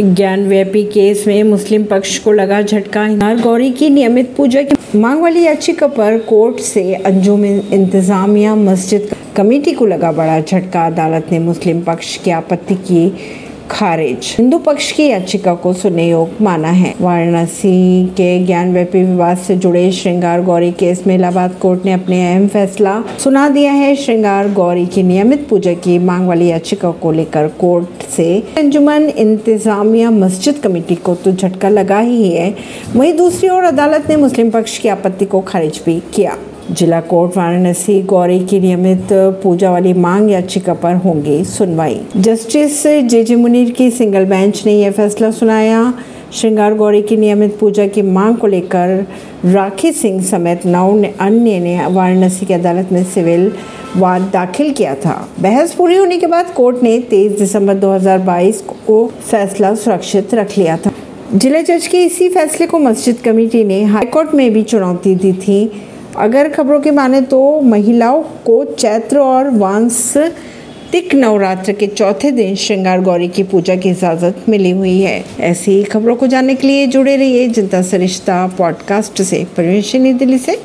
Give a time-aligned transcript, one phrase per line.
[0.00, 5.20] ज्ञान व्यापी केस में मुस्लिम पक्ष को लगा झटका। गौरी की नियमित पूजा की मांग
[5.22, 11.38] वाली याचिका पर कोर्ट से अंजुम इंतजामिया मस्जिद कमेटी को लगा बड़ा झटका। अदालत ने
[11.38, 13.08] मुस्लिम पक्ष की आपत्ति की
[13.70, 19.38] खारिज। हिंदू पक्ष की याचिका को सुनने योग माना है। वाराणसी के ज्ञान व्यापी विवाद
[19.38, 23.94] से जुड़े श्रृंगार गौरी केस में इलाहाबाद कोर्ट ने अपने अहम फैसला सुना दिया है।
[23.96, 28.26] श्रृंगार गौरी की नियमित पूजा की मांग वाली याचिका को लेकर कोर्ट से
[28.58, 32.54] अंजुमन इंतजामिया मस्जिद कमेटी को तो झटका लगा ही है।
[32.96, 36.36] वहीं दूसरी ओर अदालत ने मुस्लिम पक्ष की आपत्ति को खारिज भी किया।
[36.70, 39.08] जिला कोर्ट वाराणसी गौरी की नियमित
[39.42, 44.72] पूजा वाली मांग याचिका पर होंगी सुनवाई। जस्टिस जे जे मुनीर की सिंगल बेंच ने
[44.72, 45.82] यह फैसला सुनाया।
[46.34, 49.06] श्रृंगार गौरी की नियमित पूजा की मांग को लेकर
[49.44, 53.52] राखी सिंह समेत नौ अन्य ने वाराणसी की अदालत में सिविल
[53.96, 59.06] वाद दाखिल किया था। बहस पूरी होने के बाद कोर्ट ने 23 दिसंबर 2022 को
[59.06, 60.92] फैसला सुरक्षित रख लिया था।
[61.34, 65.72] जिला जज के इसी फैसले को मस्जिद कमेटी ने हाईकोर्ट में भी चुनौती दी थी।
[66.16, 69.50] अगर खबरों की माने तो महिलाओं को चैत्र और
[70.84, 75.70] वांसतिक नवरात्र के चौथे दिन श्रृंगार गौरी की पूजा की इजाज़त मिली हुई है। ऐसी
[75.70, 80.58] ही खबरों को जानने के लिए जुड़े रहिए जनता सरिश्ता पॉडकास्ट से। परमेश दिल्ली से।